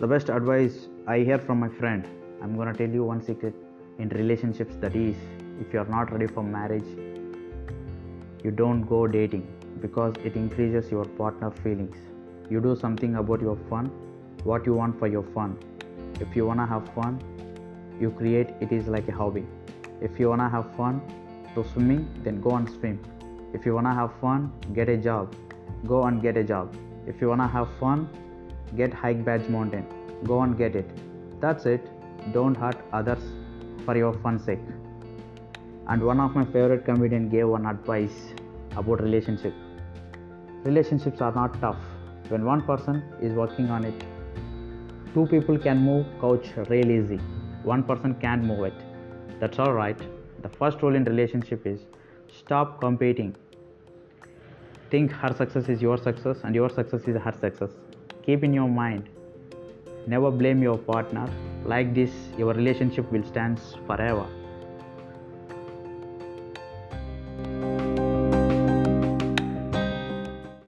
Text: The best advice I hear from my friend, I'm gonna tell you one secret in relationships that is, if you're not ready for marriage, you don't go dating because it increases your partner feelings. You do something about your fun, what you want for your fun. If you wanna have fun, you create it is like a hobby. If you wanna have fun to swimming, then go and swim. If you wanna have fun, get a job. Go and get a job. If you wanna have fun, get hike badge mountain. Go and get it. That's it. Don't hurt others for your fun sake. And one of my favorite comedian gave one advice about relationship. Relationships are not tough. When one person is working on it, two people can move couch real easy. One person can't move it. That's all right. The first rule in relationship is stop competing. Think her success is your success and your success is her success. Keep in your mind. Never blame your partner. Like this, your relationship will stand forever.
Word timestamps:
The 0.00 0.06
best 0.06 0.28
advice 0.28 0.86
I 1.08 1.18
hear 1.28 1.38
from 1.38 1.58
my 1.58 1.68
friend, 1.68 2.06
I'm 2.40 2.56
gonna 2.56 2.72
tell 2.72 2.88
you 2.88 3.02
one 3.02 3.20
secret 3.20 3.52
in 3.98 4.08
relationships 4.10 4.76
that 4.76 4.94
is, 4.94 5.16
if 5.60 5.72
you're 5.72 5.86
not 5.86 6.12
ready 6.12 6.28
for 6.28 6.44
marriage, 6.44 6.86
you 8.44 8.52
don't 8.52 8.82
go 8.82 9.08
dating 9.08 9.48
because 9.80 10.14
it 10.22 10.36
increases 10.36 10.88
your 10.92 11.04
partner 11.04 11.50
feelings. 11.50 11.96
You 12.48 12.60
do 12.60 12.76
something 12.76 13.16
about 13.16 13.40
your 13.40 13.56
fun, 13.68 13.86
what 14.44 14.66
you 14.66 14.74
want 14.74 14.96
for 15.00 15.08
your 15.08 15.24
fun. 15.34 15.58
If 16.20 16.36
you 16.36 16.46
wanna 16.46 16.66
have 16.66 16.88
fun, 16.94 17.18
you 18.00 18.12
create 18.12 18.54
it 18.60 18.70
is 18.70 18.86
like 18.86 19.08
a 19.08 19.12
hobby. 19.12 19.44
If 20.00 20.20
you 20.20 20.28
wanna 20.28 20.48
have 20.48 20.76
fun 20.76 21.02
to 21.56 21.64
swimming, 21.72 22.08
then 22.22 22.40
go 22.40 22.54
and 22.54 22.70
swim. 22.70 23.00
If 23.52 23.66
you 23.66 23.74
wanna 23.74 23.94
have 23.96 24.12
fun, 24.20 24.52
get 24.74 24.88
a 24.88 24.96
job. 24.96 25.34
Go 25.88 26.04
and 26.04 26.22
get 26.22 26.36
a 26.36 26.44
job. 26.44 26.72
If 27.08 27.20
you 27.20 27.28
wanna 27.30 27.48
have 27.48 27.68
fun, 27.80 28.08
get 28.76 28.92
hike 28.92 29.24
badge 29.24 29.48
mountain. 29.48 29.86
Go 30.24 30.42
and 30.42 30.56
get 30.56 30.76
it. 30.76 30.88
That's 31.40 31.66
it. 31.66 31.88
Don't 32.32 32.54
hurt 32.54 32.76
others 32.92 33.22
for 33.84 33.96
your 33.96 34.12
fun 34.14 34.38
sake. 34.38 34.58
And 35.88 36.02
one 36.02 36.20
of 36.20 36.34
my 36.34 36.44
favorite 36.44 36.84
comedian 36.84 37.28
gave 37.28 37.48
one 37.48 37.66
advice 37.66 38.34
about 38.76 39.02
relationship. 39.02 39.54
Relationships 40.64 41.20
are 41.20 41.32
not 41.32 41.60
tough. 41.60 41.78
When 42.28 42.44
one 42.44 42.62
person 42.62 43.02
is 43.22 43.32
working 43.32 43.70
on 43.70 43.84
it, 43.84 44.04
two 45.14 45.26
people 45.26 45.58
can 45.58 45.78
move 45.78 46.04
couch 46.20 46.48
real 46.68 46.90
easy. 46.90 47.16
One 47.62 47.82
person 47.82 48.14
can't 48.16 48.44
move 48.44 48.64
it. 48.64 48.74
That's 49.40 49.58
all 49.58 49.72
right. 49.72 49.98
The 50.42 50.48
first 50.48 50.82
rule 50.82 50.94
in 50.94 51.04
relationship 51.04 51.66
is 51.66 51.80
stop 52.28 52.80
competing. 52.80 53.34
Think 54.90 55.12
her 55.12 55.34
success 55.34 55.68
is 55.68 55.80
your 55.80 55.96
success 55.96 56.38
and 56.44 56.54
your 56.54 56.68
success 56.68 57.02
is 57.08 57.16
her 57.16 57.32
success. 57.32 57.70
Keep 58.28 58.44
in 58.44 58.52
your 58.52 58.68
mind. 58.68 59.04
Never 60.06 60.30
blame 60.30 60.62
your 60.62 60.76
partner. 60.76 61.26
Like 61.64 61.94
this, 61.94 62.10
your 62.36 62.52
relationship 62.52 63.10
will 63.10 63.24
stand 63.24 63.58
forever. 63.86 64.26